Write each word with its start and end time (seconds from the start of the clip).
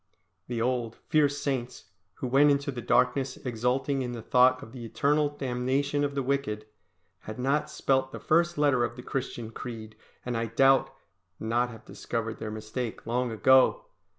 The 0.47 0.59
old, 0.59 0.95
fierce 1.09 1.37
Saints, 1.37 1.91
who 2.15 2.27
went 2.27 2.49
into 2.49 2.71
the 2.71 2.81
darkness 2.81 3.37
exulting 3.37 4.01
in 4.01 4.13
the 4.13 4.23
thought 4.23 4.63
of 4.63 4.71
the 4.71 4.83
eternal 4.83 5.29
damnation 5.29 6.03
of 6.03 6.15
the 6.15 6.23
wicked, 6.23 6.65
had 7.19 7.37
not 7.37 7.69
spelt 7.69 8.11
the 8.11 8.19
first 8.19 8.57
letter 8.57 8.83
of 8.83 8.95
the 8.95 9.03
Christian 9.03 9.51
creed, 9.51 9.95
and 10.25 10.35
I 10.35 10.47
doubt 10.47 10.89
not 11.39 11.69
have 11.69 11.85
discovered 11.85 12.39
their 12.39 12.49
mistake 12.49 13.05
long 13.05 13.29
ago! 13.31 13.85